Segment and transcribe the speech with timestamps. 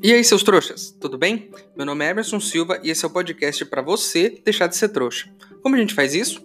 [0.00, 1.50] E aí, seus trouxas, tudo bem?
[1.76, 4.90] Meu nome é Emerson Silva e esse é o podcast para você deixar de ser
[4.90, 5.28] trouxa.
[5.60, 6.40] Como a gente faz isso?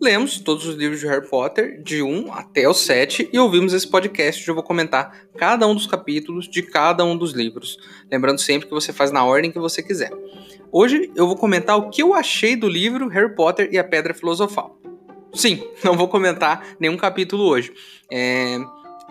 [0.00, 3.88] Lemos todos os livros de Harry Potter, de 1 até o 7, e ouvimos esse
[3.88, 7.78] podcast onde eu vou comentar cada um dos capítulos de cada um dos livros.
[8.10, 10.10] Lembrando sempre que você faz na ordem que você quiser.
[10.72, 14.14] Hoje eu vou comentar o que eu achei do livro Harry Potter e a Pedra
[14.14, 14.80] Filosofal.
[15.32, 17.72] Sim, não vou comentar nenhum capítulo hoje.
[18.10, 18.58] É,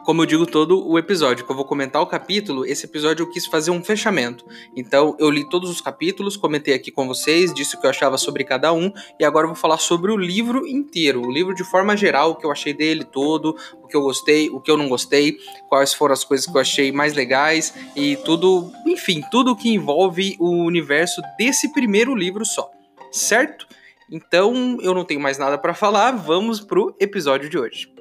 [0.05, 3.29] como eu digo todo o episódio, que eu vou comentar o capítulo, esse episódio eu
[3.29, 4.45] quis fazer um fechamento.
[4.75, 8.15] Então eu li todos os capítulos, comentei aqui com vocês, disse o que eu achava
[8.15, 11.63] sobre cada um, e agora eu vou falar sobre o livro inteiro, o livro de
[11.63, 14.77] forma geral, o que eu achei dele todo, o que eu gostei, o que eu
[14.77, 19.55] não gostei, quais foram as coisas que eu achei mais legais e tudo, enfim, tudo
[19.55, 22.69] que envolve o universo desse primeiro livro só,
[23.11, 23.67] certo?
[24.11, 27.94] Então eu não tenho mais nada para falar, vamos pro episódio de hoje.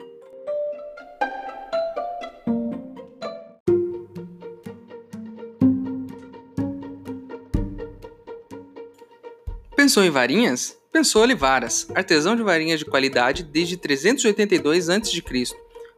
[9.84, 10.78] Pensou em varinhas?
[10.90, 15.22] Pensou Olivaras, artesão de varinhas de qualidade desde 382 a.C.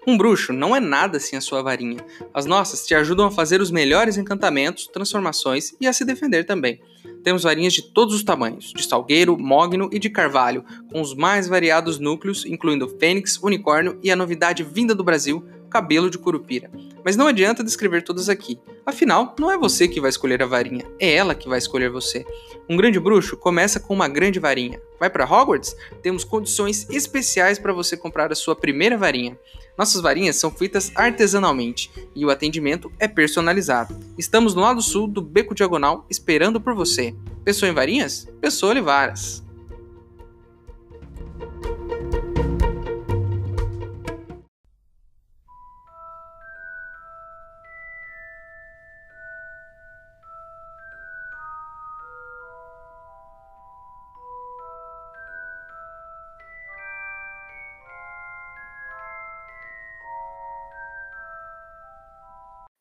[0.05, 2.05] Um bruxo não é nada sem a sua varinha.
[2.35, 6.81] As nossas te ajudam a fazer os melhores encantamentos, transformações e a se defender também.
[7.23, 11.47] Temos varinhas de todos os tamanhos, de salgueiro, mogno e de carvalho, com os mais
[11.47, 15.45] variados núcleos, incluindo fênix, unicórnio e a novidade vinda do Brasil,
[15.77, 16.71] cabelo de curupira.
[17.05, 18.59] Mas não adianta descrever todas aqui.
[18.87, 22.25] Afinal, não é você que vai escolher a varinha, é ela que vai escolher você.
[22.67, 24.81] Um grande bruxo começa com uma grande varinha.
[24.99, 25.77] Vai para Hogwarts?
[26.03, 29.39] Temos condições especiais para você comprar a sua primeira varinha.
[29.77, 33.95] Nossas varinhas são feitas artesanalmente e o atendimento é personalizado.
[34.17, 37.15] Estamos no lado sul do Beco Diagonal esperando por você.
[37.45, 38.27] Pessoa em varinhas?
[38.41, 39.46] Pessoa Olivaras.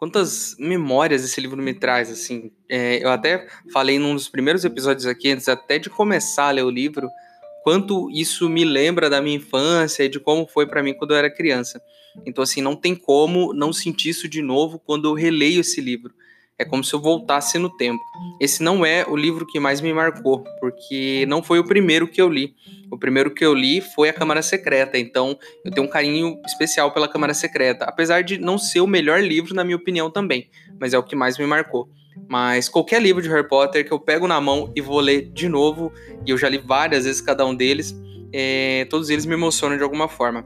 [0.00, 2.50] quantas memórias esse livro me traz, assim.
[2.70, 6.64] É, eu até falei num dos primeiros episódios aqui, antes até de começar a ler
[6.64, 7.06] o livro,
[7.62, 11.18] quanto isso me lembra da minha infância e de como foi para mim quando eu
[11.18, 11.82] era criança.
[12.24, 16.14] Então, assim, não tem como não sentir isso de novo quando eu releio esse livro.
[16.60, 18.04] É como se eu voltasse no tempo.
[18.38, 22.20] Esse não é o livro que mais me marcou, porque não foi o primeiro que
[22.20, 22.54] eu li.
[22.90, 26.92] O primeiro que eu li foi A Câmara Secreta, então eu tenho um carinho especial
[26.92, 30.92] pela Câmara Secreta, apesar de não ser o melhor livro, na minha opinião, também, mas
[30.92, 31.88] é o que mais me marcou.
[32.28, 35.48] Mas qualquer livro de Harry Potter que eu pego na mão e vou ler de
[35.48, 35.90] novo,
[36.26, 37.96] e eu já li várias vezes cada um deles,
[38.34, 40.44] é, todos eles me emocionam de alguma forma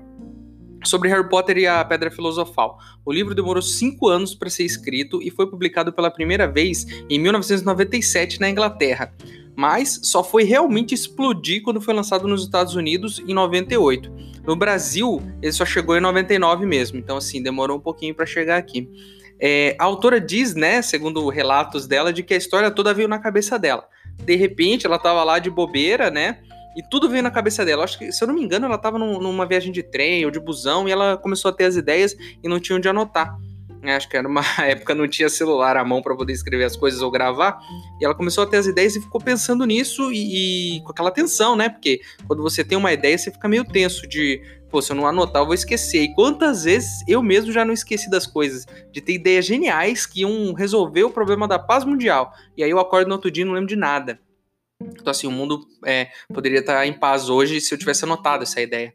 [0.85, 2.79] sobre Harry Potter e a Pedra Filosofal.
[3.05, 7.19] O livro demorou cinco anos para ser escrito e foi publicado pela primeira vez em
[7.19, 9.13] 1997 na Inglaterra,
[9.57, 14.11] mas só foi realmente explodir quando foi lançado nos Estados Unidos em 98.
[14.47, 18.57] No Brasil, ele só chegou em 99 mesmo, então assim, demorou um pouquinho para chegar
[18.57, 18.89] aqui.
[19.41, 23.19] É, a autora diz, né, segundo relatos dela, de que a história toda veio na
[23.19, 23.89] cabeça dela.
[24.25, 26.39] De repente, ela estava lá de bobeira, né?
[26.77, 27.85] E tudo veio na cabeça dela.
[27.85, 30.31] Acho que, se eu não me engano, ela estava num, numa viagem de trem ou
[30.31, 33.39] de busão e ela começou a ter as ideias e não tinha onde anotar.
[33.85, 36.75] É, acho que era uma época não tinha celular à mão para poder escrever as
[36.75, 37.59] coisas ou gravar.
[38.01, 41.11] E ela começou a ter as ideias e ficou pensando nisso e, e, com aquela
[41.11, 41.69] tensão, né?
[41.69, 45.07] Porque quando você tem uma ideia, você fica meio tenso de, pô, se eu não
[45.07, 46.03] anotar, eu vou esquecer.
[46.03, 50.23] E quantas vezes eu mesmo já não esqueci das coisas, de ter ideias geniais que
[50.23, 52.33] iam resolver o problema da paz mundial.
[52.57, 54.19] E aí eu acordo no outro dia e não lembro de nada.
[54.81, 58.61] Então, assim, o mundo é, poderia estar em paz hoje se eu tivesse anotado essa
[58.61, 58.93] ideia.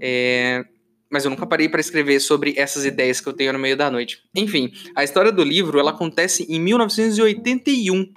[0.00, 0.64] É,
[1.10, 3.90] mas eu nunca parei para escrever sobre essas ideias que eu tenho no meio da
[3.90, 4.22] noite.
[4.34, 8.10] Enfim, a história do livro ela acontece em 1981.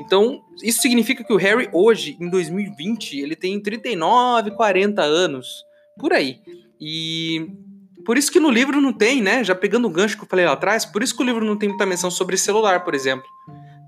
[0.00, 5.64] Então, isso significa que o Harry hoje, em 2020, ele tem 39, 40 anos,
[5.98, 6.38] por aí.
[6.80, 7.48] E
[8.04, 9.44] por isso que no livro não tem, né?
[9.44, 11.56] Já pegando o gancho que eu falei lá atrás, por isso que o livro não
[11.56, 13.28] tem muita menção sobre celular, por exemplo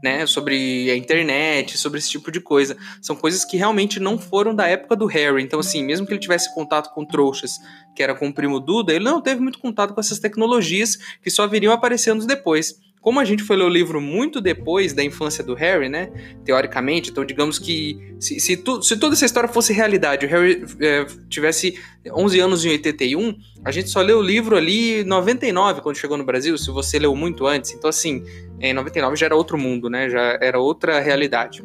[0.02, 2.76] né, sobre a internet, sobre esse tipo de coisa.
[3.00, 5.42] São coisas que realmente não foram da época do Harry.
[5.42, 7.58] Então, assim, mesmo que ele tivesse contato com trouxas,
[7.94, 11.30] que era com o primo Duda, ele não teve muito contato com essas tecnologias que
[11.30, 12.74] só viriam aparecendo depois.
[13.02, 16.08] Como a gente foi ler o livro muito depois da infância do Harry, né?
[16.44, 20.64] Teoricamente, então digamos que se, se, tu, se toda essa história fosse realidade, o Harry
[20.80, 21.76] é, tivesse
[22.08, 26.16] 11 anos em 81, a gente só leu o livro ali em 99, quando chegou
[26.16, 27.72] no Brasil, se você leu muito antes.
[27.72, 28.22] Então, assim,
[28.60, 30.08] em 99 já era outro mundo, né?
[30.08, 31.64] Já era outra realidade.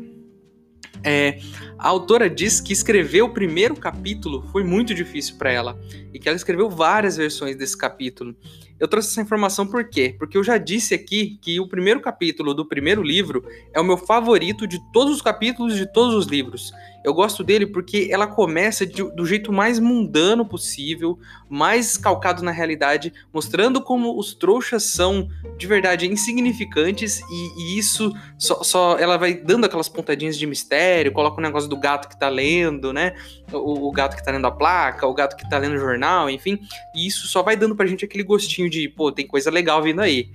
[1.04, 1.38] É,
[1.78, 5.80] a autora diz que escrever o primeiro capítulo foi muito difícil para ela
[6.12, 8.36] e que ela escreveu várias versões desse capítulo.
[8.80, 10.16] Eu trouxe essa informação por quê?
[10.18, 13.44] Porque eu já disse aqui que o primeiro capítulo do primeiro livro
[13.74, 16.72] é o meu favorito de todos os capítulos de todos os livros.
[17.08, 21.18] Eu gosto dele porque ela começa de, do jeito mais mundano possível,
[21.50, 28.14] mais calcado na realidade, mostrando como os trouxas são de verdade insignificantes e, e isso
[28.38, 32.20] só, só, ela vai dando aquelas pontadinhas de mistério, coloca o negócio do gato que
[32.20, 33.16] tá lendo, né?
[33.54, 36.30] O, o gato que tá lendo a placa, o gato que tá lendo o jornal,
[36.30, 36.60] enfim.
[36.94, 40.02] E isso só vai dando pra gente aquele gostinho de, pô, tem coisa legal vindo
[40.02, 40.30] aí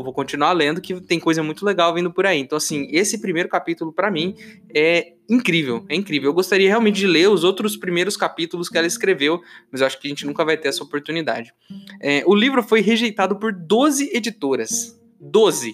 [0.00, 2.38] vou, continuar lendo que tem coisa muito legal vindo por aí.
[2.38, 4.34] Então, assim, esse primeiro capítulo, para mim,
[4.74, 6.30] é incrível, é incrível.
[6.30, 9.40] Eu gostaria realmente de ler os outros primeiros capítulos que ela escreveu,
[9.70, 11.52] mas eu acho que a gente nunca vai ter essa oportunidade.
[12.00, 14.98] É, o livro foi rejeitado por 12 editoras.
[15.20, 15.72] 12.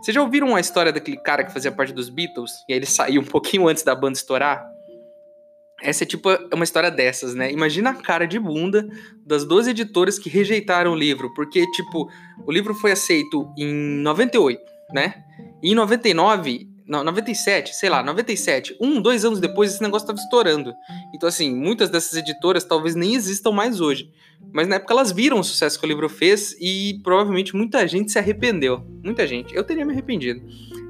[0.00, 2.52] Vocês já ouviram a história daquele cara que fazia parte dos Beatles?
[2.68, 4.64] E aí ele saiu um pouquinho antes da banda estourar?
[5.82, 7.50] Essa é tipo uma história dessas, né?
[7.50, 8.88] Imagina a cara de bunda
[9.24, 12.08] das duas editoras que rejeitaram o livro, porque, tipo,
[12.46, 14.60] o livro foi aceito em 98,
[14.92, 15.14] né?
[15.62, 20.18] E em 99, não, 97, sei lá, 97, um, dois anos depois, esse negócio tava
[20.18, 20.74] estourando.
[21.14, 24.10] Então, assim, muitas dessas editoras talvez nem existam mais hoje.
[24.52, 28.10] Mas na época elas viram o sucesso que o livro fez e provavelmente muita gente
[28.10, 28.84] se arrependeu.
[29.04, 29.54] Muita gente.
[29.54, 30.42] Eu teria me arrependido.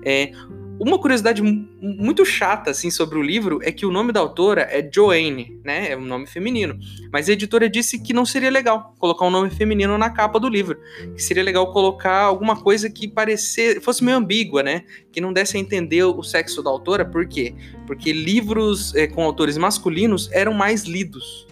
[0.03, 0.33] É,
[0.81, 4.89] uma curiosidade muito chata assim sobre o livro é que o nome da autora é
[4.91, 5.91] Joanne, né?
[5.91, 6.79] É um nome feminino.
[7.13, 10.49] Mas a editora disse que não seria legal colocar um nome feminino na capa do
[10.49, 10.79] livro,
[11.15, 14.85] que seria legal colocar alguma coisa que parecer fosse meio ambígua, né?
[15.13, 17.55] Que não desse a entender o sexo da autora, por quê?
[17.87, 21.47] Porque livros é, com autores masculinos eram mais lidos.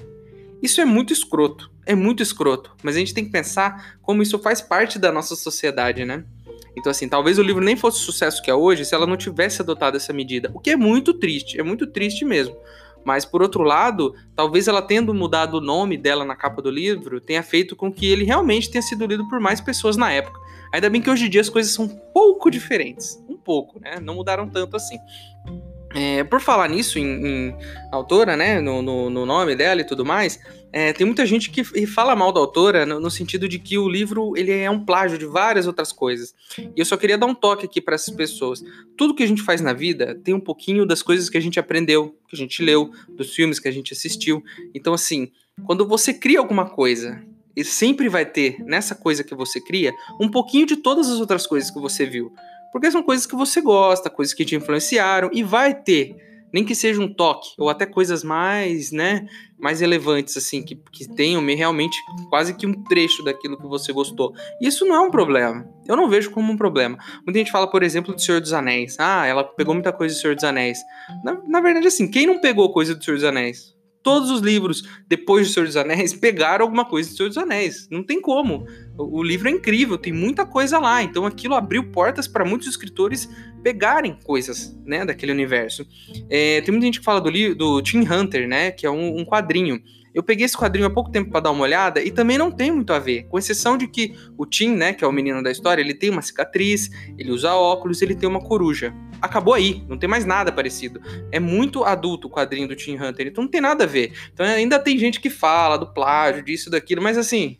[0.63, 4.39] Isso é muito escroto, é muito escroto, mas a gente tem que pensar como isso
[4.39, 6.25] faz parte da nossa sociedade, né?
[6.79, 9.17] Então, assim, talvez o livro nem fosse o sucesso que é hoje se ela não
[9.17, 12.57] tivesse adotado essa medida, o que é muito triste, é muito triste mesmo.
[13.05, 17.21] Mas, por outro lado, talvez ela tendo mudado o nome dela na capa do livro
[17.21, 20.39] tenha feito com que ele realmente tenha sido lido por mais pessoas na época.
[20.73, 23.23] Ainda bem que hoje em dia as coisas são um pouco diferentes.
[23.29, 23.99] Um pouco, né?
[24.01, 24.99] Não mudaram tanto assim.
[25.95, 27.57] É, por falar nisso, em, em
[27.91, 30.39] autora, né, no, no, no, nome dela e tudo mais,
[30.71, 33.89] é, tem muita gente que fala mal da autora no, no, sentido de que o
[33.89, 36.35] livro ele é um plágio de várias outras coisas.
[36.59, 38.63] E eu só queria dar um toque aqui para essas pessoas.
[38.99, 41.59] Tudo que a gente faz na vida tem um pouquinho das coisas que a gente
[41.59, 44.45] aprendeu, que a gente leu, dos filmes que a gente assistiu.
[44.75, 45.31] Então, assim,
[45.65, 47.23] quando você cria alguma coisa
[47.57, 51.47] e sempre vai ter nessa coisa que você cria um pouquinho de todas as outras
[51.47, 52.33] coisas que você viu.
[52.73, 56.17] Porque são coisas que você gosta, coisas que te influenciaram e vai ter,
[56.53, 59.27] nem que seja um toque ou até coisas mais, né,
[59.59, 61.99] mais relevantes assim, que, que tenham realmente
[62.31, 64.33] quase que um trecho daquilo que você gostou.
[64.61, 65.69] Isso não é um problema.
[65.87, 66.99] Eu não vejo como um problema.
[67.25, 68.97] Muita gente fala, por exemplo, do Senhor dos Anéis.
[68.99, 70.79] Ah, ela pegou muita coisa do Senhor dos Anéis.
[71.25, 73.78] Na, na verdade, assim, quem não pegou coisa do Senhor dos Anéis?
[74.09, 77.87] Todos os livros depois do Senhor dos Anéis pegaram alguma coisa do Senhor dos Anéis.
[77.91, 78.67] Não tem como.
[78.97, 81.03] O, o livro é incrível, tem muita coisa lá.
[81.03, 83.29] Então aquilo abriu portas para muitos escritores
[83.63, 85.87] pegarem coisas, né, daquele universo.
[86.31, 89.27] É, tem muita gente que fala do, do Tim Hunter, né, que é um, um
[89.27, 89.79] quadrinho.
[90.19, 92.73] Eu peguei esse quadrinho há pouco tempo para dar uma olhada e também não tem
[92.73, 95.49] muito a ver, com exceção de que o Tim, né, que é o menino da
[95.49, 98.93] história, ele tem uma cicatriz, ele usa óculos, ele tem uma coruja.
[99.23, 101.01] Acabou aí, não tem mais nada parecido.
[101.31, 104.13] É muito adulto o quadrinho do Tim Hunter, então não tem nada a ver.
[104.35, 107.57] Então ainda tem gente que fala do plágio, disso, daquilo, mas assim,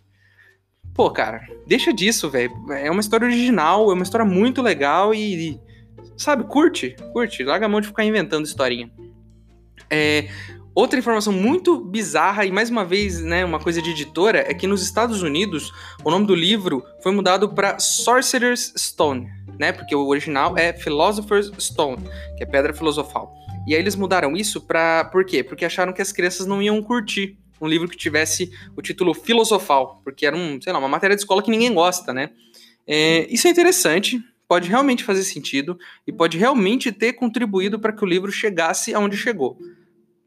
[0.93, 2.53] pô, cara, deixa disso, velho.
[2.73, 5.61] É uma história original, é uma história muito legal e, e,
[6.17, 8.91] sabe, curte, curte, larga a mão de ficar inventando historinha.
[9.89, 10.29] É,
[10.79, 14.65] Outra informação muito bizarra e mais uma vez, né, uma coisa de editora é que
[14.65, 15.73] nos Estados Unidos
[16.05, 19.73] o nome do livro foi mudado para Sorcerer's Stone, né?
[19.73, 21.99] Porque o original é Philosopher's Stone,
[22.37, 23.35] que é pedra filosofal.
[23.67, 25.43] E aí eles mudaram isso para por quê?
[25.43, 30.01] Porque acharam que as crianças não iam curtir um livro que tivesse o título filosofal,
[30.05, 32.31] porque era um, sei lá, uma matéria de escola que ninguém gosta, né?
[32.87, 38.05] É, isso é interessante, pode realmente fazer sentido e pode realmente ter contribuído para que
[38.05, 39.59] o livro chegasse aonde chegou.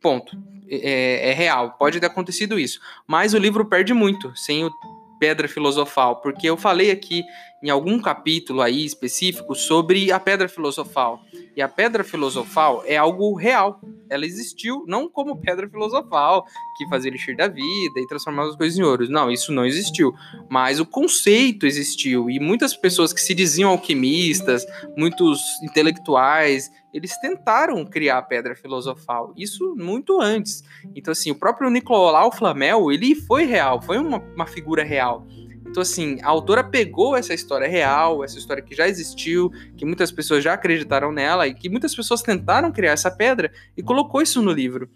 [0.01, 0.37] Ponto.
[0.69, 2.79] É, é, real, pode ter acontecido isso.
[3.05, 4.71] Mas o livro perde muito sem o
[5.19, 7.23] Pedra Filosofal, porque eu falei aqui
[7.63, 11.21] em algum capítulo aí específico sobre a pedra filosofal.
[11.55, 13.79] E a pedra filosofal é algo real.
[14.09, 16.45] Ela existiu não como pedra filosofal,
[16.77, 19.09] que fazia elixir da vida e transformava as coisas em ouros.
[19.09, 20.13] Não, isso não existiu.
[20.49, 22.29] Mas o conceito existiu.
[22.29, 24.65] E muitas pessoas que se diziam alquimistas,
[24.97, 29.33] muitos intelectuais, eles tentaram criar a pedra filosofal.
[29.37, 30.63] Isso muito antes.
[30.95, 35.25] Então, assim, o próprio Nicolau Flamel, ele foi real, foi uma, uma figura real.
[35.65, 40.11] Então, assim, a autora pegou essa história real, essa história que já existiu, que muitas
[40.11, 44.41] pessoas já acreditaram nela e que muitas pessoas tentaram criar essa pedra e colocou isso
[44.41, 44.89] no livro.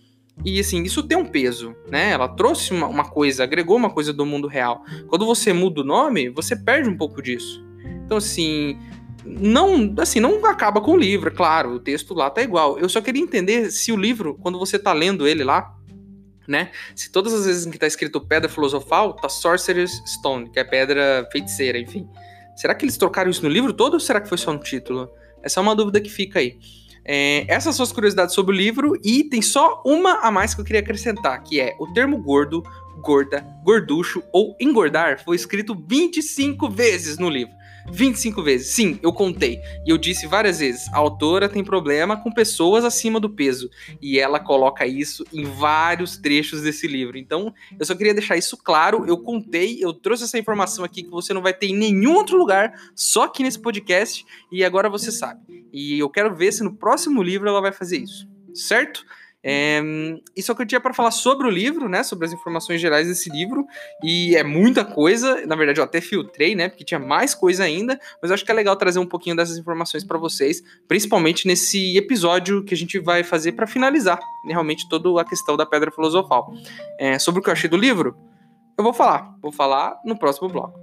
[0.44, 2.12] E assim, isso tem um peso, né?
[2.12, 4.84] Ela trouxe uma, uma, coisa, agregou uma coisa do mundo real.
[5.08, 7.64] Quando você muda o nome, você perde um pouco disso.
[8.06, 8.78] Então, assim,
[9.26, 12.78] não, assim, não acaba com o livro, é claro, o texto lá tá igual.
[12.78, 15.75] Eu só queria entender se o livro, quando você tá lendo ele lá,
[16.48, 16.72] né?
[16.96, 20.64] Se todas as vezes em que tá escrito pedra filosofal, tá Sorcerer's Stone, que é
[20.64, 22.08] pedra feiticeira, enfim.
[22.56, 25.10] Será que eles trocaram isso no livro todo ou será que foi só no título?
[25.44, 26.58] Essa é uma dúvida que fica aí.
[27.08, 30.62] É, essas são as curiosidades sobre o livro e tem só uma a mais que
[30.62, 32.64] eu queria acrescentar, que é o termo gordo,
[33.00, 37.54] gorda, gorducho ou engordar foi escrito 25 vezes no livro.
[37.92, 38.68] 25 vezes.
[38.68, 39.60] Sim, eu contei.
[39.86, 43.70] E eu disse várias vezes: a autora tem problema com pessoas acima do peso.
[44.02, 47.18] E ela coloca isso em vários trechos desse livro.
[47.18, 49.06] Então, eu só queria deixar isso claro.
[49.08, 52.38] Eu contei, eu trouxe essa informação aqui que você não vai ter em nenhum outro
[52.38, 54.26] lugar, só aqui nesse podcast.
[54.52, 55.42] E agora você sabe.
[55.72, 58.28] E eu quero ver se no próximo livro ela vai fazer isso.
[58.54, 59.06] Certo?
[59.48, 59.80] É,
[60.36, 62.02] isso é o que eu tinha para falar sobre o livro, né?
[62.02, 63.64] Sobre as informações gerais desse livro.
[64.04, 65.46] E é muita coisa.
[65.46, 66.68] Na verdade, eu até filtrei, né?
[66.68, 68.00] Porque tinha mais coisa ainda.
[68.20, 71.96] Mas eu acho que é legal trazer um pouquinho dessas informações para vocês, principalmente nesse
[71.96, 75.92] episódio que a gente vai fazer para finalizar né, realmente toda a questão da pedra
[75.92, 76.52] filosofal.
[77.00, 78.18] É, sobre o que eu achei do livro,
[78.76, 79.36] eu vou falar.
[79.44, 80.80] Vou falar no próximo bloco.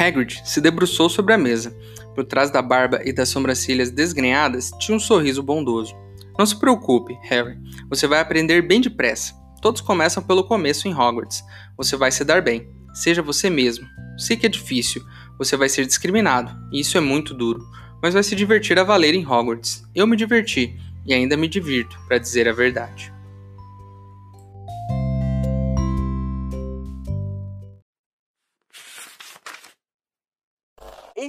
[0.00, 1.76] Hagrid se debruçou sobre a mesa.
[2.14, 5.94] Por trás da barba e das sobrancelhas desgrenhadas tinha um sorriso bondoso.
[6.38, 7.58] Não se preocupe, Harry.
[7.90, 9.34] Você vai aprender bem depressa.
[9.60, 11.44] Todos começam pelo começo em Hogwarts.
[11.76, 12.66] Você vai se dar bem.
[12.94, 13.86] Seja você mesmo.
[14.16, 15.02] Sei que é difícil.
[15.36, 16.50] Você vai ser discriminado.
[16.72, 17.62] E isso é muito duro.
[18.02, 19.84] Mas vai se divertir a valer em Hogwarts.
[19.94, 20.74] Eu me diverti.
[21.06, 23.12] E ainda me divirto, para dizer a verdade.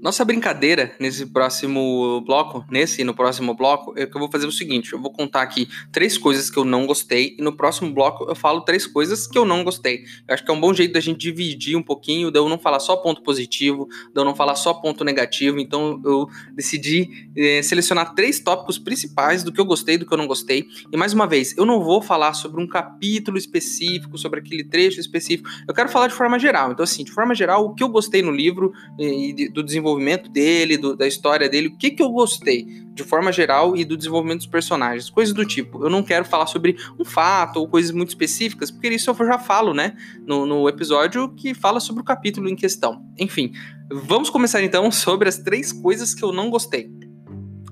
[0.00, 4.46] Nossa brincadeira nesse próximo bloco, nesse e no próximo bloco, é que eu vou fazer
[4.46, 7.92] o seguinte: eu vou contar aqui três coisas que eu não gostei, e no próximo
[7.92, 10.04] bloco eu falo três coisas que eu não gostei.
[10.28, 12.58] Eu acho que é um bom jeito da gente dividir um pouquinho, de eu não
[12.58, 15.58] falar só ponto positivo, de eu não falar só ponto negativo.
[15.58, 20.18] Então eu decidi é, selecionar três tópicos principais do que eu gostei do que eu
[20.18, 20.68] não gostei.
[20.92, 25.00] E mais uma vez, eu não vou falar sobre um capítulo específico, sobre aquele trecho
[25.00, 25.48] específico.
[25.66, 26.70] Eu quero falar de forma geral.
[26.70, 30.28] Então, assim, de forma geral, o que eu gostei no livro e do desenvolvimento desenvolvimento
[30.28, 33.96] dele, do, da história dele, o que, que eu gostei de forma geral e do
[33.96, 35.84] desenvolvimento dos personagens, coisas do tipo.
[35.84, 39.38] Eu não quero falar sobre um fato ou coisas muito específicas, porque isso eu já
[39.38, 43.04] falo, né, no, no episódio que fala sobre o capítulo em questão.
[43.18, 43.52] Enfim,
[43.90, 46.90] vamos começar então sobre as três coisas que eu não gostei.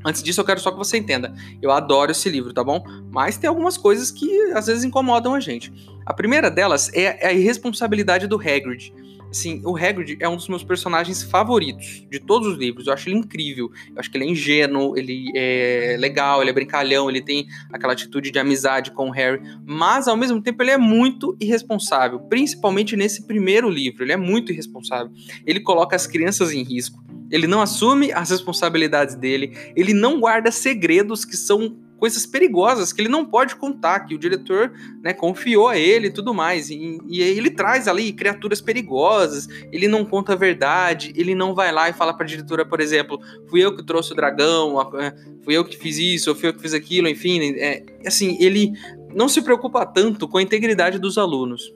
[0.04, 1.34] Antes disso, eu quero só que você entenda.
[1.60, 2.84] Eu adoro esse livro, tá bom?
[3.10, 5.72] Mas tem algumas coisas que às vezes incomodam a gente.
[6.06, 8.94] A primeira delas é a irresponsabilidade do Hagrid.
[9.36, 12.86] Assim, o Hagrid é um dos meus personagens favoritos de todos os livros.
[12.86, 13.70] Eu acho ele incrível.
[13.90, 17.92] Eu acho que ele é ingênuo, ele é legal, ele é brincalhão, ele tem aquela
[17.92, 19.42] atitude de amizade com o Harry.
[19.66, 22.18] Mas, ao mesmo tempo, ele é muito irresponsável.
[22.20, 24.02] Principalmente nesse primeiro livro.
[24.02, 25.12] Ele é muito irresponsável.
[25.46, 27.04] Ele coloca as crianças em risco.
[27.30, 29.52] Ele não assume as responsabilidades dele.
[29.76, 34.18] Ele não guarda segredos que são coisas perigosas que ele não pode contar, que o
[34.18, 34.72] diretor
[35.02, 36.70] né, confiou a ele e tudo mais.
[36.70, 41.72] E, e ele traz ali criaturas perigosas, ele não conta a verdade, ele não vai
[41.72, 45.14] lá e fala para a diretora, por exemplo, fui eu que trouxe o dragão, é,
[45.42, 47.54] fui eu que fiz isso, fui eu que fiz aquilo, enfim.
[47.56, 48.72] É, assim, ele
[49.14, 51.72] não se preocupa tanto com a integridade dos alunos.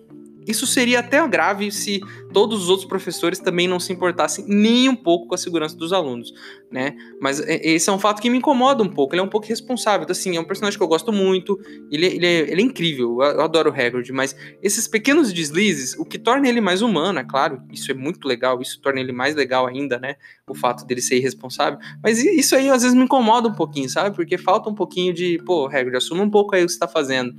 [0.46, 2.00] Isso seria até grave se
[2.32, 5.92] todos os outros professores também não se importassem nem um pouco com a segurança dos
[5.92, 6.32] alunos,
[6.70, 6.96] né?
[7.20, 9.14] Mas é, esse é um fato que me incomoda um pouco.
[9.14, 10.04] Ele é um pouco responsável.
[10.04, 11.58] Então, assim, é um personagem que eu gosto muito.
[11.90, 13.20] Ele, ele, é, ele é incrível.
[13.20, 14.10] Eu adoro o Hagrid.
[14.12, 17.62] Mas esses pequenos deslizes, o que torna ele mais humano, é claro.
[17.70, 18.60] Isso é muito legal.
[18.60, 20.16] Isso torna ele mais legal ainda, né?
[20.48, 21.78] O fato dele ser irresponsável.
[22.02, 24.14] Mas isso aí às vezes me incomoda um pouquinho, sabe?
[24.14, 26.88] Porque falta um pouquinho de, pô, Hagrid, assuma um pouco aí o que você tá
[26.88, 27.32] fazendo.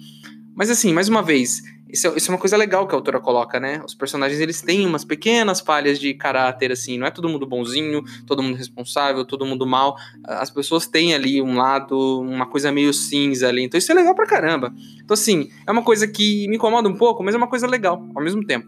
[0.55, 3.20] Mas assim, mais uma vez, isso é, isso é, uma coisa legal que a autora
[3.20, 3.81] coloca, né?
[3.86, 6.98] Os personagens, eles têm umas pequenas falhas de caráter, assim.
[6.98, 9.96] Não é todo mundo bonzinho, todo mundo responsável, todo mundo mal.
[10.24, 13.63] As pessoas têm ali um lado, uma coisa meio cinza ali.
[13.63, 14.74] Então isso é legal pra caramba.
[15.03, 18.08] Então, assim, é uma coisa que me incomoda um pouco, mas é uma coisa legal,
[18.15, 18.67] ao mesmo tempo.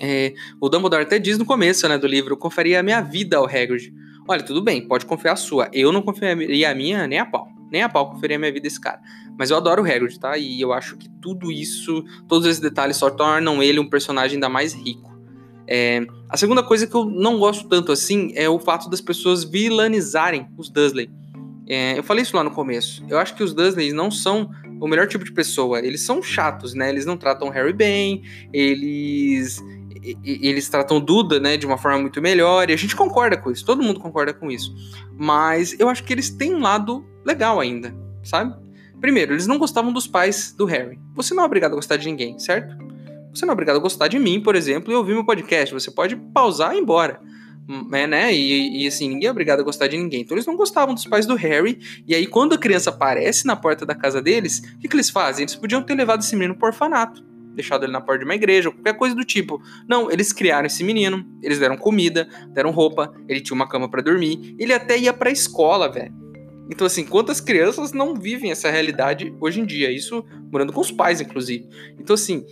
[0.00, 3.46] É, o Dumbledore até diz no começo, né, do livro, conferia a minha vida ao
[3.46, 3.92] Hagrid.
[4.28, 5.70] Olha, tudo bem, pode confiar a sua.
[5.72, 7.57] Eu não confiaria a minha nem a pau.
[7.70, 9.00] Nem a pau conferia a minha vida esse cara.
[9.38, 10.36] Mas eu adoro o Hagrid, tá?
[10.36, 14.48] E eu acho que tudo isso, todos esses detalhes só tornam ele um personagem ainda
[14.48, 15.16] mais rico.
[15.66, 19.44] É, a segunda coisa que eu não gosto tanto assim é o fato das pessoas
[19.44, 21.10] vilanizarem os Dursley.
[21.68, 23.04] É, eu falei isso lá no começo.
[23.08, 25.80] Eu acho que os Dursleys não são o melhor tipo de pessoa.
[25.80, 26.88] Eles são chatos, né?
[26.88, 28.22] Eles não tratam Harry bem,
[28.52, 29.62] eles
[30.24, 33.64] eles tratam Duda, né, de uma forma muito melhor, e a gente concorda com isso,
[33.64, 34.74] todo mundo concorda com isso.
[35.16, 38.54] Mas eu acho que eles têm um lado legal ainda, sabe?
[39.00, 40.98] Primeiro, eles não gostavam dos pais do Harry.
[41.14, 42.76] Você não é obrigado a gostar de ninguém, certo?
[43.32, 45.72] Você não é obrigado a gostar de mim, por exemplo, e ouvir meu podcast.
[45.72, 47.20] Você pode pausar e ir embora.
[47.92, 48.34] É, né?
[48.34, 50.22] E, e, assim, ninguém é obrigado a gostar de ninguém.
[50.22, 51.78] Então eles não gostavam dos pais do Harry.
[52.06, 55.10] E aí, quando a criança aparece na porta da casa deles, o que, que eles
[55.10, 55.44] fazem?
[55.44, 57.22] Eles podiam ter levado esse menino pro orfanato,
[57.58, 59.60] deixado ele na porta de uma igreja, qualquer coisa do tipo.
[59.88, 64.00] Não, eles criaram esse menino, eles deram comida, deram roupa, ele tinha uma cama para
[64.00, 66.14] dormir, ele até ia pra escola, velho.
[66.70, 69.90] Então, assim, quantas crianças não vivem essa realidade hoje em dia?
[69.90, 71.66] Isso morando com os pais, inclusive.
[71.98, 72.44] Então, assim,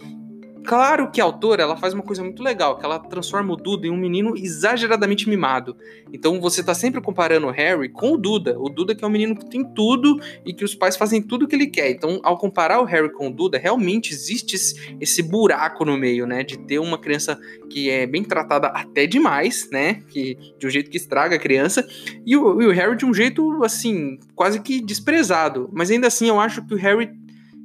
[0.67, 3.87] Claro que a autora ela faz uma coisa muito legal, que ela transforma o Duda
[3.87, 5.77] em um menino exageradamente mimado.
[6.13, 8.59] Então você tá sempre comparando o Harry com o Duda.
[8.59, 11.45] O Duda que é um menino que tem tudo e que os pais fazem tudo
[11.45, 11.91] o que ele quer.
[11.91, 14.57] Então, ao comparar o Harry com o Duda, realmente existe
[15.01, 16.43] esse buraco no meio, né?
[16.43, 17.39] De ter uma criança
[17.71, 20.03] que é bem tratada até demais, né?
[20.09, 21.87] Que, de um jeito que estraga a criança.
[22.27, 25.71] E o, e o Harry de um jeito, assim, quase que desprezado.
[25.73, 27.11] Mas ainda assim, eu acho que o Harry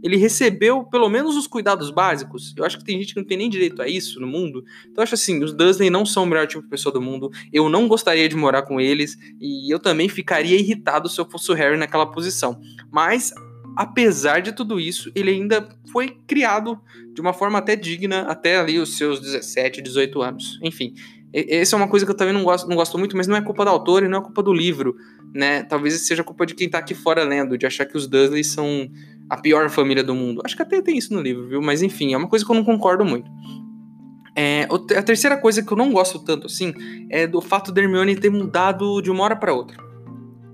[0.04, 2.54] ele recebeu pelo menos os cuidados básicos.
[2.58, 4.64] Eu acho que tem gente que não tem nem direito a isso no mundo.
[4.84, 7.30] Então eu acho assim, os Dursley não são o melhor tipo de pessoa do mundo.
[7.52, 11.52] Eu não gostaria de morar com eles e eu também ficaria irritado se eu fosse
[11.52, 12.60] o Harry naquela posição.
[12.92, 13.34] Mas
[13.76, 16.80] apesar de tudo isso, ele ainda foi criado
[17.14, 20.60] de uma forma até digna até ali os seus 17, 18 anos.
[20.62, 20.94] Enfim,
[21.34, 23.42] essa é uma coisa que eu também não gosto, não gosto muito, mas não é
[23.42, 24.96] culpa do autor e não é culpa do livro,
[25.34, 25.64] né?
[25.64, 28.90] Talvez seja culpa de quem tá aqui fora lendo, de achar que os Dursley são
[29.32, 30.42] a pior família do mundo.
[30.44, 31.62] Acho que até tem isso no livro, viu?
[31.62, 33.32] Mas enfim, é uma coisa que eu não concordo muito.
[34.36, 34.68] É,
[34.98, 36.74] a terceira coisa que eu não gosto tanto assim
[37.10, 39.78] é do fato da Hermione ter mudado de uma hora para outra.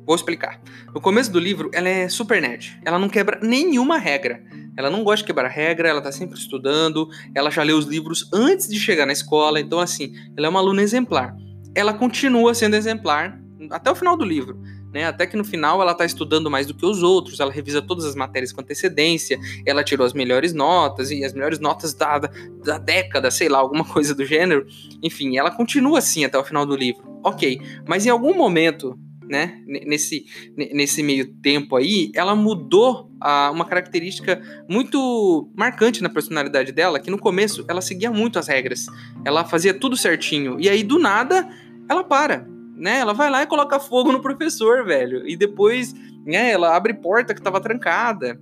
[0.05, 0.61] Vou explicar.
[0.93, 2.79] No começo do livro, ela é super nerd.
[2.85, 4.43] Ela não quebra nenhuma regra.
[4.77, 8.29] Ela não gosta de quebrar regra, ela tá sempre estudando, ela já leu os livros
[8.31, 11.35] antes de chegar na escola, então assim, ela é uma aluna exemplar.
[11.73, 14.61] Ela continua sendo exemplar até o final do livro
[14.93, 15.05] né?
[15.05, 18.05] Até que no final ela está estudando mais do que os outros, ela revisa todas
[18.05, 22.77] as matérias com antecedência, ela tirou as melhores notas e as melhores notas da, da
[22.77, 24.65] década, sei lá, alguma coisa do gênero.
[25.01, 27.03] Enfim, ela continua assim até o final do livro.
[27.23, 28.97] Ok, mas em algum momento
[29.29, 36.71] né, nesse, nesse meio tempo aí, ela mudou a, uma característica muito marcante na personalidade
[36.71, 38.85] dela, que no começo ela seguia muito as regras,
[39.25, 41.47] ela fazia tudo certinho, e aí do nada
[41.89, 42.99] ela para, né?
[42.99, 45.27] Ela vai lá e coloca fogo no professor, velho.
[45.27, 45.93] E depois,
[46.25, 48.39] né, ela abre porta que tava trancada.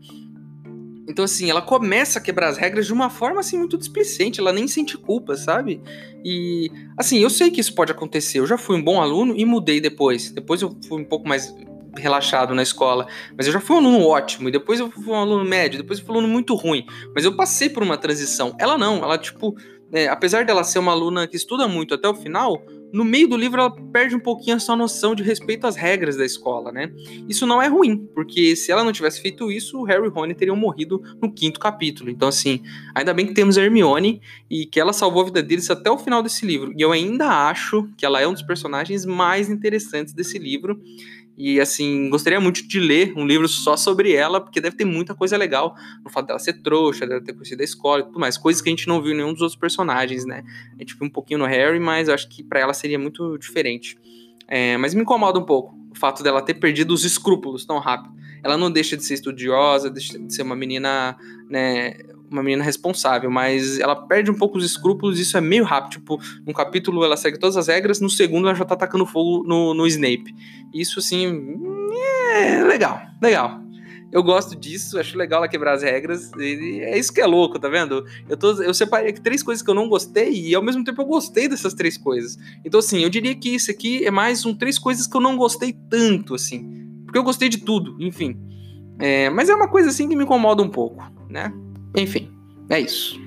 [1.07, 4.39] Então, assim, ela começa a quebrar as regras de uma forma, assim, muito displicente.
[4.39, 5.81] Ela nem sente culpa, sabe?
[6.23, 8.39] E, assim, eu sei que isso pode acontecer.
[8.39, 10.31] Eu já fui um bom aluno e mudei depois.
[10.31, 11.55] Depois eu fui um pouco mais
[11.95, 13.07] relaxado na escola.
[13.37, 14.49] Mas eu já fui um aluno ótimo.
[14.49, 15.79] E depois eu fui um aluno médio.
[15.79, 16.85] Depois eu fui um aluno muito ruim.
[17.13, 18.55] Mas eu passei por uma transição.
[18.59, 18.97] Ela não.
[19.03, 19.55] Ela, tipo...
[19.93, 22.61] É, apesar dela ser uma aluna que estuda muito até o final,
[22.95, 26.15] no meio do livro ela perde um pouquinho a sua noção de respeito às regras
[26.15, 26.93] da escola, né?
[27.27, 30.34] Isso não é ruim, porque se ela não tivesse feito isso, o Harry e Rony
[30.34, 32.10] teriam morrido no quinto capítulo.
[32.10, 32.62] Então, assim,
[32.95, 35.97] ainda bem que temos a Hermione e que ela salvou a vida deles até o
[35.97, 36.73] final desse livro.
[36.77, 40.81] E eu ainda acho que ela é um dos personagens mais interessantes desse livro.
[41.37, 45.13] E assim, gostaria muito de ler um livro só sobre ela, porque deve ter muita
[45.13, 48.37] coisa legal no fato dela ser trouxa, dela ter conhecido a escola e tudo mais.
[48.37, 50.43] Coisas que a gente não viu em nenhum dos outros personagens, né?
[50.75, 53.37] A gente viu um pouquinho no Harry, mas eu acho que para ela seria muito
[53.37, 53.97] diferente.
[54.47, 58.13] É, mas me incomoda um pouco o fato dela ter perdido os escrúpulos tão rápido.
[58.43, 61.17] ela não deixa de ser estudiosa, deixa de ser uma menina,
[61.49, 61.93] né,
[62.29, 65.99] uma menina responsável, mas ela perde um pouco os escrúpulos, isso é meio rápido.
[65.99, 69.43] Tipo, num capítulo ela segue todas as regras, no segundo ela já tá atacando fogo
[69.47, 70.34] no, no Snape.
[70.73, 71.55] Isso, assim,
[72.34, 73.65] é legal, legal.
[74.12, 76.31] Eu gosto disso, acho legal ela quebrar as regras.
[76.38, 78.05] E é isso que é louco, tá vendo?
[78.29, 81.01] Eu, tô, eu separei aqui três coisas que eu não gostei e ao mesmo tempo
[81.01, 82.38] eu gostei dessas três coisas.
[82.63, 85.36] Então, assim, eu diria que isso aqui é mais um três coisas que eu não
[85.36, 86.88] gostei tanto, assim.
[87.03, 88.38] Porque eu gostei de tudo, enfim.
[88.99, 91.53] É, mas é uma coisa assim que me incomoda um pouco, né?
[91.95, 92.31] Enfim,
[92.69, 93.25] é isso.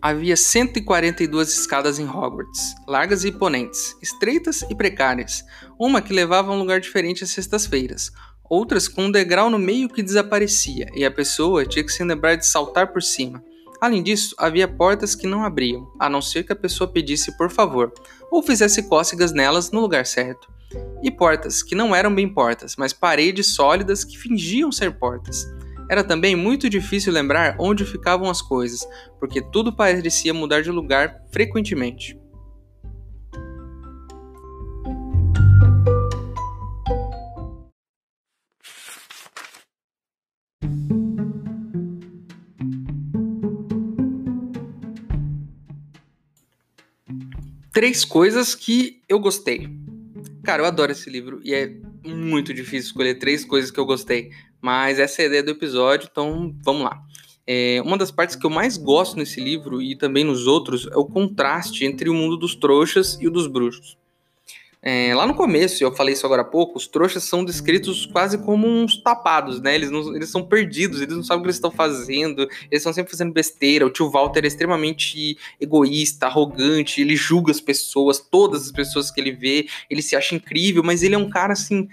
[0.00, 5.44] Havia 142 escadas em Hogwarts, largas e imponentes, estreitas e precárias,
[5.78, 8.10] uma que levava a um lugar diferente às sextas-feiras,
[8.48, 12.36] outras com um degrau no meio que desaparecia, e a pessoa tinha que se lembrar
[12.36, 13.42] de saltar por cima.
[13.80, 17.48] Além disso, havia portas que não abriam, a não ser que a pessoa pedisse por
[17.48, 17.92] favor,
[18.30, 20.48] ou fizesse cócegas nelas no lugar certo.
[21.02, 25.46] E portas que não eram bem portas, mas paredes sólidas que fingiam ser portas.
[25.88, 28.86] Era também muito difícil lembrar onde ficavam as coisas,
[29.18, 32.17] porque tudo parecia mudar de lugar frequentemente.
[47.78, 49.68] Três coisas que eu gostei.
[50.42, 51.72] Cara, eu adoro esse livro e é
[52.04, 56.08] muito difícil escolher três coisas que eu gostei, mas essa é a ideia do episódio,
[56.10, 57.00] então vamos lá.
[57.46, 60.96] É, uma das partes que eu mais gosto nesse livro e também nos outros é
[60.96, 63.96] o contraste entre o mundo dos trouxas e o dos bruxos.
[64.80, 68.38] É, lá no começo, eu falei isso agora há pouco, os trouxas são descritos quase
[68.38, 69.74] como uns tapados, né?
[69.74, 72.92] Eles, não, eles são perdidos, eles não sabem o que eles estão fazendo, eles estão
[72.92, 73.84] sempre fazendo besteira.
[73.84, 79.20] O tio Walter é extremamente egoísta, arrogante, ele julga as pessoas, todas as pessoas que
[79.20, 81.88] ele vê, ele se acha incrível, mas ele é um cara assim.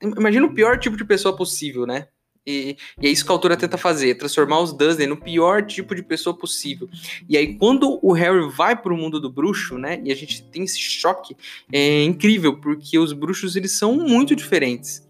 [0.00, 2.08] Imagina o pior tipo de pessoa possível, né?
[2.48, 5.94] E, e, é isso que a autora tenta fazer, transformar os Dursley no pior tipo
[5.94, 6.88] de pessoa possível.
[7.28, 10.42] E aí, quando o Harry vai para o mundo do bruxo, né, e a gente
[10.44, 11.36] tem esse choque,
[11.70, 15.06] é incrível, porque os bruxos, eles são muito diferentes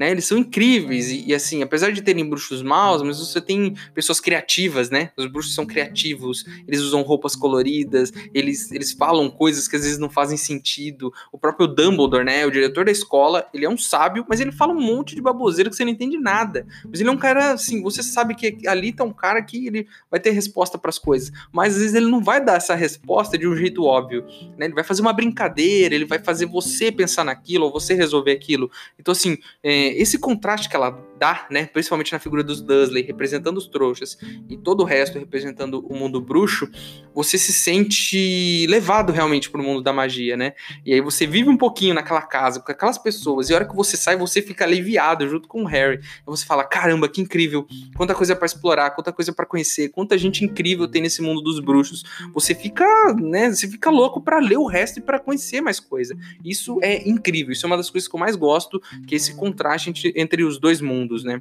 [0.00, 0.10] né?
[0.10, 4.18] Eles são incríveis e, e, assim, apesar de terem bruxos maus, mas você tem pessoas
[4.18, 5.10] criativas, né?
[5.14, 9.98] Os bruxos são criativos, eles usam roupas coloridas, eles, eles falam coisas que às vezes
[9.98, 11.12] não fazem sentido.
[11.30, 12.46] O próprio Dumbledore, né?
[12.46, 15.68] O diretor da escola, ele é um sábio, mas ele fala um monte de baboseira
[15.68, 16.66] que você não entende nada.
[16.88, 19.86] Mas ele é um cara assim, você sabe que ali tá um cara que ele
[20.10, 23.36] vai ter resposta para as coisas, mas às vezes ele não vai dar essa resposta
[23.36, 24.24] de um jeito óbvio,
[24.56, 24.64] né?
[24.64, 28.70] Ele vai fazer uma brincadeira, ele vai fazer você pensar naquilo ou você resolver aquilo.
[28.98, 33.58] Então assim, é, esse contraste que ela dá, né, principalmente na figura dos Dursley, representando
[33.58, 34.16] os trouxas,
[34.48, 36.66] e todo o resto representando o mundo bruxo,
[37.14, 40.54] você se sente levado realmente para o mundo da magia, né?
[40.84, 43.76] E aí você vive um pouquinho naquela casa, com aquelas pessoas, e a hora que
[43.76, 45.98] você sai, você fica aliviado junto com o Harry.
[45.98, 47.66] E você fala: caramba, que incrível!
[47.94, 51.60] Quanta coisa para explorar, quanta coisa para conhecer, quanta gente incrível tem nesse mundo dos
[51.60, 52.02] bruxos.
[52.32, 52.86] Você fica,
[53.20, 56.16] né, você fica louco para ler o resto e para conhecer mais coisa.
[56.42, 59.34] Isso é incrível, isso é uma das coisas que eu mais gosto, que é esse
[59.34, 61.38] contraste entre, entre os dois mundos, né?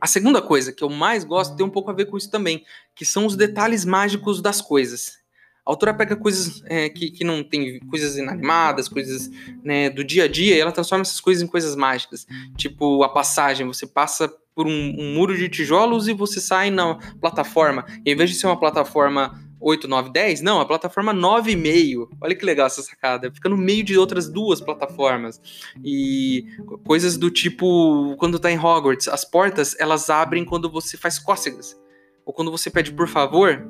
[0.00, 2.64] A segunda coisa que eu mais gosto tem um pouco a ver com isso também,
[2.94, 5.18] que são os detalhes mágicos das coisas.
[5.66, 9.30] A autora pega coisas é, que, que não tem coisas inanimadas, coisas
[9.62, 12.26] né, do dia a dia, e ela transforma essas coisas em coisas mágicas.
[12.56, 16.94] Tipo a passagem, você passa por um, um muro de tijolos e você sai na
[17.20, 17.84] plataforma.
[18.04, 20.40] E ao invés de ser uma plataforma 8, 9, 10?
[20.40, 22.08] Não, a plataforma 9,5.
[22.20, 23.30] Olha que legal essa sacada.
[23.32, 25.40] Fica no meio de outras duas plataformas.
[25.84, 26.46] E
[26.84, 31.76] coisas do tipo, quando tá em Hogwarts, as portas, elas abrem quando você faz cócegas.
[32.24, 33.66] Ou quando você pede por favor,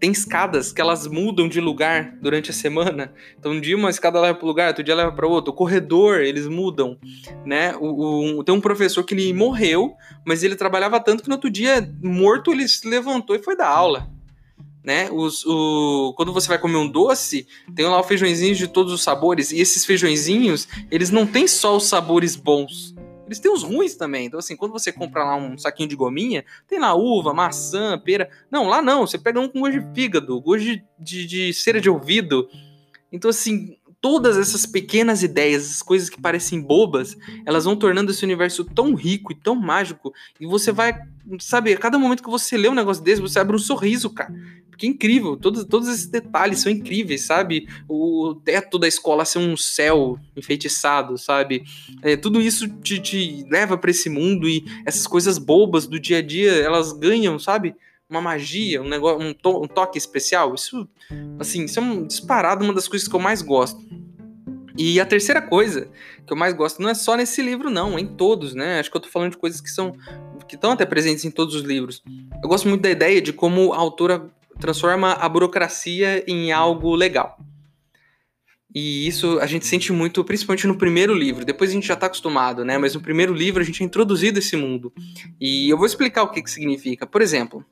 [0.00, 3.12] tem escadas que elas mudam de lugar durante a semana.
[3.38, 5.52] Então, um dia uma escada leva para um lugar, outro dia leva para outro.
[5.52, 6.98] O corredor, eles mudam,
[7.44, 7.76] né?
[7.76, 9.94] O, o, tem um professor que ele morreu,
[10.26, 13.68] mas ele trabalhava tanto que no outro dia, morto, ele se levantou e foi dar
[13.68, 14.13] aula
[14.84, 15.08] né?
[15.10, 19.02] Os, o, quando você vai comer um doce, tem lá o feijõezinho de todos os
[19.02, 22.94] sabores, e esses feijõezinhos, eles não têm só os sabores bons.
[23.26, 24.26] Eles têm os ruins também.
[24.26, 28.28] Então, assim, quando você compra lá um saquinho de gominha, tem lá uva, maçã, pera.
[28.50, 29.06] Não, lá não.
[29.06, 32.46] Você pega um com gosto de fígado, gosto de, de, de cera de ouvido.
[33.10, 38.22] Então, assim, todas essas pequenas ideias, essas coisas que parecem bobas, elas vão tornando esse
[38.22, 40.94] universo tão rico e tão mágico, e você vai,
[41.40, 44.30] sabe, a cada momento que você lê um negócio desse, você abre um sorriso, cara.
[44.68, 47.66] Porque é incrível, todos, todos esses detalhes são incríveis, sabe?
[47.88, 51.64] O teto da escola ser um céu enfeitiçado, sabe?
[52.02, 56.18] É, tudo isso te, te leva para esse mundo e essas coisas bobas do dia
[56.18, 57.74] a dia, elas ganham, sabe?
[58.14, 60.54] Uma magia, um negócio, um, to um toque especial.
[60.54, 60.88] Isso,
[61.38, 63.84] assim, isso é um, disparado uma das coisas que eu mais gosto.
[64.78, 65.88] E a terceira coisa
[66.24, 68.78] que eu mais gosto não é só nesse livro, não, é em todos, né?
[68.78, 69.92] Acho que eu tô falando de coisas que são
[70.46, 72.02] que estão até presentes em todos os livros.
[72.42, 77.38] Eu gosto muito da ideia de como a autora transforma a burocracia em algo legal.
[78.74, 81.44] E isso a gente sente muito, principalmente no primeiro livro.
[81.44, 82.76] Depois a gente já está acostumado, né?
[82.76, 84.92] Mas no primeiro livro a gente é introduzido esse mundo.
[85.40, 87.06] E eu vou explicar o que, que significa.
[87.06, 87.64] Por exemplo,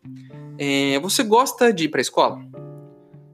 [0.64, 2.40] é, você gosta de ir para a escola?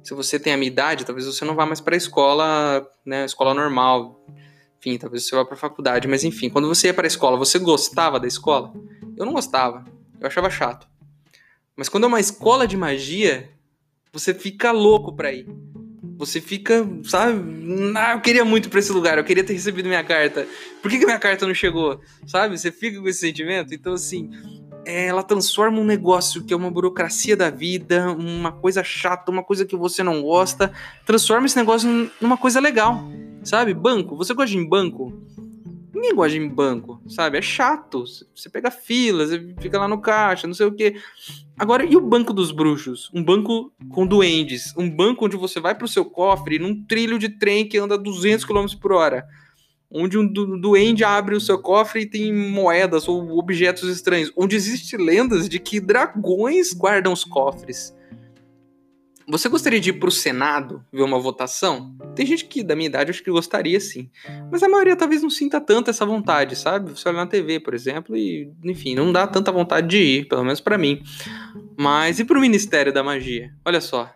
[0.02, 3.26] Se você tem a minha idade, talvez você não vá mais para a escola, né?
[3.26, 4.24] Escola normal.
[4.78, 6.08] Enfim, talvez você vá para a faculdade.
[6.08, 8.72] Mas enfim, quando você ia para a escola, você gostava da escola?
[9.14, 9.84] Eu não gostava.
[10.18, 10.88] Eu achava chato.
[11.76, 13.50] Mas quando é uma escola de magia,
[14.10, 15.46] você fica louco pra ir.
[16.16, 17.44] Você fica, sabe?
[17.94, 20.48] Ah, eu queria muito pra esse lugar, eu queria ter recebido minha carta.
[20.80, 22.00] Por que, que minha carta não chegou?
[22.26, 22.58] Sabe?
[22.58, 23.74] Você fica com esse sentimento.
[23.74, 24.30] Então, assim,
[24.88, 29.66] ela transforma um negócio que é uma burocracia da vida, uma coisa chata, uma coisa
[29.66, 30.72] que você não gosta,
[31.04, 33.04] transforma esse negócio numa coisa legal.
[33.44, 33.74] Sabe?
[33.74, 34.16] Banco.
[34.16, 35.12] Você gosta de banco?
[35.94, 37.38] Ninguém gosta de banco, sabe?
[37.38, 38.04] É chato.
[38.34, 40.96] Você pega fila, você fica lá no caixa, não sei o quê.
[41.58, 43.10] Agora, e o banco dos bruxos?
[43.12, 44.72] Um banco com duendes.
[44.76, 48.44] Um banco onde você vai pro seu cofre num trilho de trem que anda 200
[48.44, 49.26] km por hora.
[49.90, 54.30] Onde um du duende abre o seu cofre e tem moedas ou objetos estranhos.
[54.36, 57.96] Onde existem lendas de que dragões guardam os cofres.
[59.30, 61.94] Você gostaria de ir para o Senado ver uma votação?
[62.14, 64.08] Tem gente que da minha idade acho que gostaria sim.
[64.50, 66.90] Mas a maioria talvez não sinta tanto essa vontade, sabe?
[66.92, 70.44] Você olha na TV, por exemplo, e enfim, não dá tanta vontade de ir, pelo
[70.44, 71.02] menos para mim.
[71.78, 73.52] Mas e para o Ministério da Magia?
[73.66, 74.10] Olha só.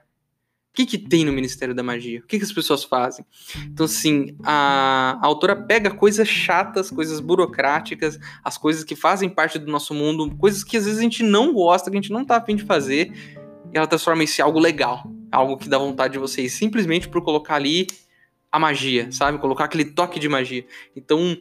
[0.72, 2.20] O que, que tem no Ministério da Magia?
[2.20, 3.26] O que, que as pessoas fazem?
[3.66, 9.58] Então, assim, a, a autora pega coisas chatas, coisas burocráticas, as coisas que fazem parte
[9.58, 12.24] do nosso mundo, coisas que às vezes a gente não gosta, que a gente não
[12.24, 13.12] tá afim de fazer,
[13.70, 15.04] e ela transforma isso em algo legal.
[15.30, 17.86] Algo que dá vontade de vocês, simplesmente por colocar ali
[18.52, 19.38] a magia, sabe?
[19.38, 20.66] Colocar aquele toque de magia.
[20.94, 21.38] Então,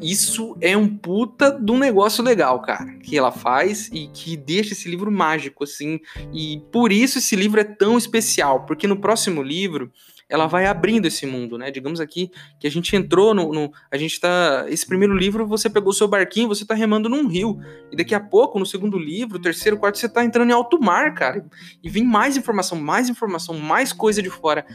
[0.00, 4.72] isso é um puta de um negócio legal, cara, que ela faz e que deixa
[4.72, 5.98] esse livro mágico, assim.
[6.32, 9.90] E por isso esse livro é tão especial, porque no próximo livro
[10.28, 11.70] ela vai abrindo esse mundo, né?
[11.70, 15.70] Digamos aqui que a gente entrou no, no, a gente tá, esse primeiro livro você
[15.70, 17.58] pegou seu barquinho, você tá remando num rio,
[17.92, 21.14] e daqui a pouco no segundo livro, terceiro, quarto, você tá entrando em alto mar,
[21.14, 21.44] cara,
[21.82, 24.66] e vem mais informação, mais informação, mais coisa de fora,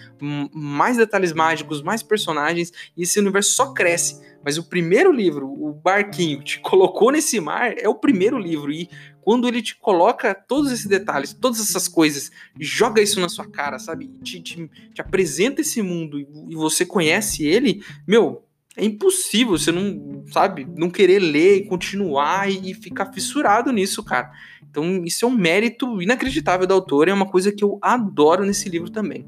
[0.54, 4.32] mais detalhes mágicos, mais personagens, e esse universo só cresce.
[4.44, 8.72] Mas o primeiro livro, o barquinho, te colocou nesse mar, é o primeiro livro.
[8.72, 8.90] E
[9.22, 13.80] quando ele te coloca todos esses detalhes, todas essas coisas, joga isso na sua cara,
[13.80, 14.08] sabe?
[14.24, 18.44] Te, te, te apresenta esse mundo e você conhece ele, meu,
[18.76, 24.32] é impossível você não, sabe, não querer ler e continuar e, ficar fissurado nisso, cara.
[24.70, 28.70] Então, isso é um mérito inacreditável da autora, é uma coisa que eu adoro nesse
[28.70, 29.28] livro também.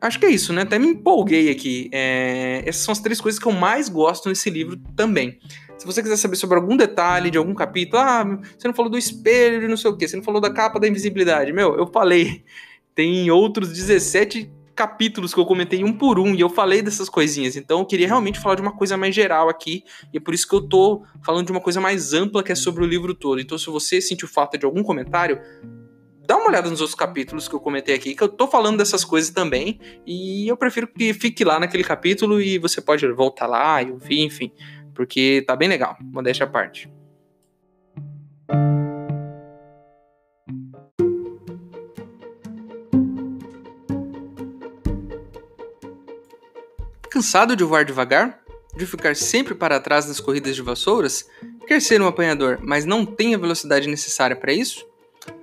[0.00, 0.62] Acho que é isso, né?
[0.62, 1.88] Até me empolguei aqui.
[1.92, 2.62] É...
[2.66, 5.38] Essas são as três coisas que eu mais gosto nesse livro também.
[5.82, 8.96] Se você quiser saber sobre algum detalhe de algum capítulo, ah, você não falou do
[8.96, 11.52] espelho, não sei o quê, você não falou da capa da invisibilidade.
[11.52, 12.44] Meu, eu falei.
[12.94, 17.56] Tem outros 17 capítulos que eu comentei um por um e eu falei dessas coisinhas.
[17.56, 20.46] Então eu queria realmente falar de uma coisa mais geral aqui e é por isso
[20.46, 23.40] que eu tô falando de uma coisa mais ampla que é sobre o livro todo.
[23.40, 25.40] Então se você sentiu falta de algum comentário,
[26.28, 29.04] dá uma olhada nos outros capítulos que eu comentei aqui, que eu tô falando dessas
[29.04, 33.82] coisas também, e eu prefiro que fique lá naquele capítulo e você pode voltar lá
[33.82, 34.52] e ouvir, enfim
[34.94, 36.90] porque tá bem legal, modéstia à parte.
[47.10, 48.40] Cansado de voar devagar?
[48.74, 51.28] De ficar sempre para trás nas corridas de vassouras?
[51.66, 54.86] Quer ser um apanhador, mas não tem a velocidade necessária para isso?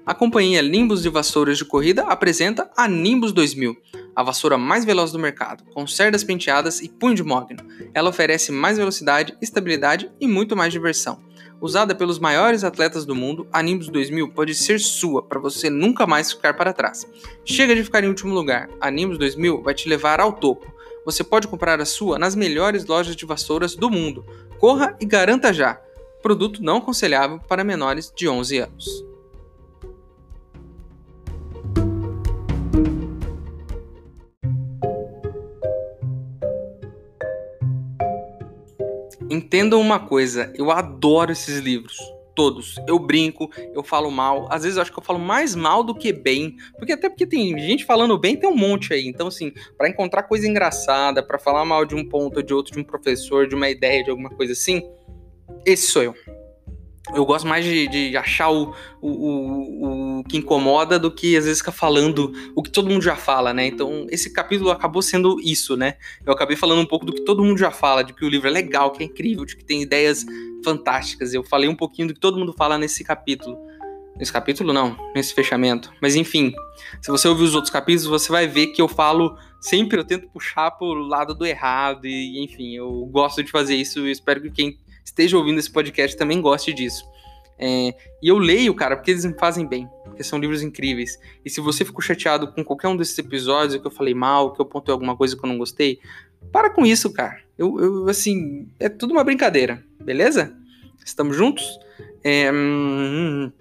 [0.06, 3.78] A companhia Nimbus de Vassouras de Corrida apresenta a Nimbus 2000,
[4.20, 7.64] a vassoura mais veloz do mercado, com cerdas penteadas e punho de mogno.
[7.94, 11.24] Ela oferece mais velocidade, estabilidade e muito mais diversão.
[11.62, 16.06] Usada pelos maiores atletas do mundo, a Nimbus 2000 pode ser sua para você nunca
[16.06, 17.08] mais ficar para trás.
[17.46, 20.70] Chega de ficar em último lugar, a Nimbus 2000 vai te levar ao topo.
[21.06, 24.26] Você pode comprar a sua nas melhores lojas de vassouras do mundo.
[24.60, 25.80] Corra e garanta já!
[26.22, 29.09] Produto não aconselhável para menores de 11 anos.
[39.50, 41.98] Entendam uma coisa, eu adoro esses livros.
[42.36, 42.76] Todos.
[42.88, 44.48] Eu brinco, eu falo mal.
[44.50, 46.56] Às vezes eu acho que eu falo mais mal do que bem.
[46.78, 49.08] Porque até porque tem gente falando bem, tem um monte aí.
[49.08, 52.72] Então, assim, para encontrar coisa engraçada, para falar mal de um ponto ou de outro,
[52.72, 54.84] de um professor, de uma ideia, de alguma coisa assim,
[55.66, 56.16] esse sou eu
[57.14, 61.60] eu gosto mais de, de achar o, o, o, que incomoda do que às vezes
[61.60, 63.66] ficar falando o que todo mundo já fala, né?
[63.66, 65.96] Então, esse capítulo acabou sendo isso, né?
[66.26, 68.48] Eu acabei falando um pouco do que todo mundo já fala, de que o livro
[68.48, 70.26] é legal, que é incrível, de que tem ideias
[70.64, 71.34] fantásticas.
[71.34, 73.58] Eu falei um pouquinho do que todo mundo fala nesse capítulo.
[74.16, 75.92] Nesse capítulo, não, nesse fechamento.
[76.02, 76.54] Mas enfim,
[77.02, 80.28] se você ouvir os outros capítulos, você vai ver que eu falo sempre, eu tento
[80.28, 84.52] puxar pro lado do errado, e enfim, eu gosto de fazer isso e espero que
[84.52, 84.78] quem
[85.10, 87.04] esteja ouvindo esse podcast também goste disso.
[87.58, 91.20] É, e eu leio, cara, porque eles me fazem bem, porque são livros incríveis.
[91.44, 94.62] E se você ficou chateado com qualquer um desses episódios, que eu falei mal, que
[94.62, 96.00] eu pontei alguma coisa que eu não gostei,
[96.54, 97.38] para com isso, cara.
[97.58, 100.56] Eu, eu assim, é tudo uma brincadeira, beleza?
[101.06, 101.68] Estamos juntos?
[102.24, 103.52] É, hum,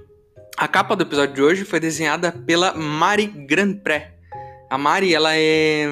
[0.57, 4.15] a capa do episódio de hoje foi desenhada pela Mari Grandpré.
[4.71, 5.87] A Mari, ela é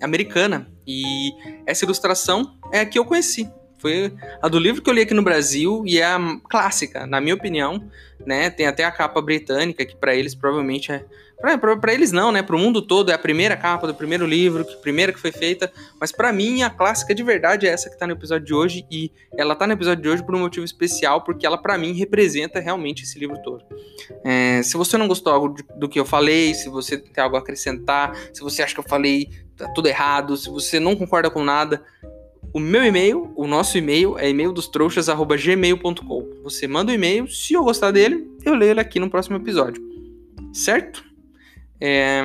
[0.00, 1.32] americana e
[1.66, 3.48] essa ilustração é a que eu conheci.
[3.82, 6.18] Foi a do livro que eu li aqui no Brasil e é a
[6.48, 7.84] clássica, na minha opinião,
[8.24, 8.48] né?
[8.48, 11.04] Tem até a capa britânica que para eles provavelmente é
[11.80, 12.40] para eles não, né?
[12.40, 15.32] Para o mundo todo é a primeira capa do primeiro livro, que primeira que foi
[15.32, 18.54] feita, mas para mim a clássica de verdade é essa que tá no episódio de
[18.54, 21.76] hoje e ela tá no episódio de hoje por um motivo especial, porque ela para
[21.76, 23.64] mim representa realmente esse livro todo.
[24.24, 28.14] É, se você não gostou do que eu falei, se você tem algo a acrescentar,
[28.32, 31.82] se você acha que eu falei tá tudo errado, se você não concorda com nada,
[32.52, 36.28] o meu e-mail, o nosso e-mail é e-mail dos trouxas@gmail.com.
[36.44, 39.36] Você manda o um e-mail, se eu gostar dele, eu leio ele aqui no próximo
[39.36, 39.82] episódio.
[40.52, 41.04] Certo?
[41.80, 42.22] É...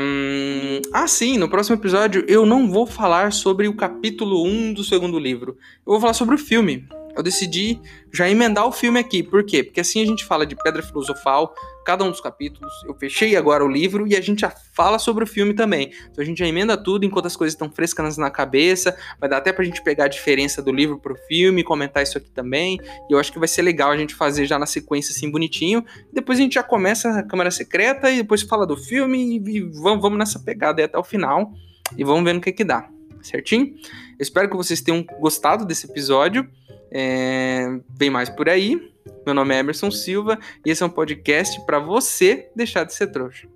[0.93, 5.17] Ah, sim, no próximo episódio eu não vou falar sobre o capítulo 1 do segundo
[5.17, 5.57] livro.
[5.85, 7.79] Eu vou falar sobre o filme eu decidi
[8.13, 9.23] já emendar o filme aqui.
[9.23, 9.63] Por quê?
[9.63, 11.53] Porque assim a gente fala de Pedra Filosofal,
[11.83, 12.71] cada um dos capítulos.
[12.85, 15.91] Eu fechei agora o livro e a gente já fala sobre o filme também.
[16.11, 18.95] Então a gente já emenda tudo enquanto as coisas estão frescas na cabeça.
[19.19, 22.29] Vai dar até pra gente pegar a diferença do livro pro filme, comentar isso aqui
[22.29, 22.79] também.
[23.09, 25.83] E eu acho que vai ser legal a gente fazer já na sequência assim bonitinho.
[26.13, 30.01] Depois a gente já começa a Câmara Secreta e depois fala do filme e vamos,
[30.01, 31.51] vamos nessa pegada aí até o final.
[31.97, 32.89] E vamos ver no que que dá.
[33.21, 33.75] Certinho?
[34.17, 36.47] Eu espero que vocês tenham gostado desse episódio.
[36.91, 38.91] É, vem mais por aí.
[39.25, 43.07] Meu nome é Emerson Silva e esse é um podcast para você deixar de ser
[43.07, 43.47] trouxa.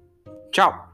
[0.52, 0.91] Tchau!